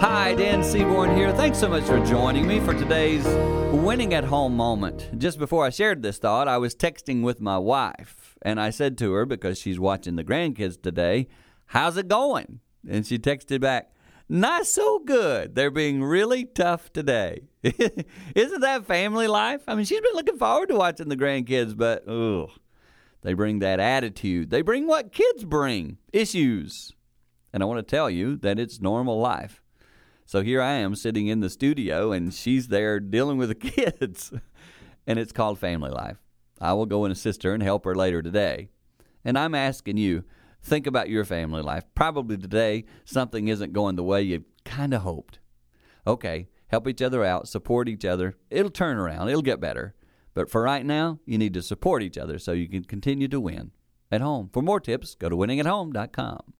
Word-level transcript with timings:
Hi, 0.00 0.34
Dan 0.34 0.62
Seaborn 0.62 1.16
here. 1.16 1.32
Thanks 1.32 1.58
so 1.58 1.68
much 1.70 1.84
for 1.84 1.98
joining 2.04 2.46
me 2.46 2.60
for 2.60 2.74
today's 2.74 3.24
winning 3.72 4.12
at 4.12 4.24
home 4.24 4.54
moment. 4.54 5.08
Just 5.18 5.38
before 5.38 5.64
I 5.64 5.70
shared 5.70 6.02
this 6.02 6.18
thought, 6.18 6.48
I 6.48 6.58
was 6.58 6.74
texting 6.74 7.22
with 7.22 7.40
my 7.40 7.56
wife, 7.56 8.36
and 8.42 8.60
I 8.60 8.68
said 8.68 8.98
to 8.98 9.14
her, 9.14 9.24
because 9.24 9.58
she's 9.58 9.80
watching 9.80 10.16
the 10.16 10.22
grandkids 10.22 10.80
today, 10.80 11.28
How's 11.70 11.96
it 11.96 12.08
going? 12.08 12.60
And 12.86 13.06
she 13.06 13.18
texted 13.18 13.62
back, 13.62 13.90
Not 14.28 14.66
so 14.66 14.98
good. 14.98 15.54
They're 15.54 15.70
being 15.70 16.04
really 16.04 16.44
tough 16.44 16.92
today. 16.92 17.48
Isn't 17.62 18.60
that 18.60 18.84
family 18.84 19.28
life? 19.28 19.62
I 19.66 19.74
mean, 19.74 19.86
she's 19.86 20.02
been 20.02 20.12
looking 20.12 20.36
forward 20.36 20.68
to 20.68 20.76
watching 20.76 21.08
the 21.08 21.16
grandkids, 21.16 21.74
but 21.74 22.06
ugh, 22.06 22.50
they 23.22 23.32
bring 23.32 23.60
that 23.60 23.80
attitude. 23.80 24.50
They 24.50 24.60
bring 24.60 24.86
what 24.86 25.10
kids 25.10 25.46
bring 25.46 25.96
issues. 26.12 26.92
And 27.50 27.62
I 27.62 27.66
want 27.66 27.78
to 27.78 27.96
tell 27.96 28.10
you 28.10 28.36
that 28.36 28.58
it's 28.58 28.82
normal 28.82 29.18
life. 29.18 29.62
So 30.28 30.42
here 30.42 30.60
I 30.60 30.72
am 30.72 30.96
sitting 30.96 31.28
in 31.28 31.38
the 31.38 31.48
studio, 31.48 32.10
and 32.10 32.34
she's 32.34 32.66
there 32.66 32.98
dealing 32.98 33.38
with 33.38 33.48
the 33.48 33.54
kids. 33.54 34.32
and 35.06 35.20
it's 35.20 35.30
called 35.30 35.60
family 35.60 35.90
life. 35.90 36.16
I 36.60 36.72
will 36.72 36.86
go 36.86 37.04
and 37.04 37.12
assist 37.12 37.44
her 37.44 37.54
and 37.54 37.62
help 37.62 37.84
her 37.84 37.94
later 37.94 38.22
today. 38.22 38.68
And 39.24 39.38
I'm 39.38 39.54
asking 39.54 39.98
you, 39.98 40.24
think 40.60 40.88
about 40.88 41.08
your 41.08 41.24
family 41.24 41.62
life. 41.62 41.84
Probably 41.94 42.36
today, 42.36 42.86
something 43.04 43.46
isn't 43.46 43.72
going 43.72 43.94
the 43.94 44.02
way 44.02 44.22
you 44.22 44.44
kind 44.64 44.92
of 44.92 45.02
hoped. 45.02 45.38
Okay, 46.08 46.48
help 46.68 46.88
each 46.88 47.02
other 47.02 47.22
out, 47.22 47.46
support 47.46 47.88
each 47.88 48.04
other. 48.04 48.34
It'll 48.50 48.70
turn 48.70 48.96
around, 48.96 49.28
it'll 49.28 49.42
get 49.42 49.60
better. 49.60 49.94
But 50.34 50.50
for 50.50 50.60
right 50.62 50.84
now, 50.84 51.20
you 51.24 51.38
need 51.38 51.54
to 51.54 51.62
support 51.62 52.02
each 52.02 52.18
other 52.18 52.40
so 52.40 52.50
you 52.50 52.68
can 52.68 52.82
continue 52.82 53.28
to 53.28 53.40
win 53.40 53.70
at 54.10 54.20
home. 54.20 54.50
For 54.52 54.60
more 54.60 54.80
tips, 54.80 55.14
go 55.14 55.28
to 55.28 55.36
winningathome.com. 55.36 56.54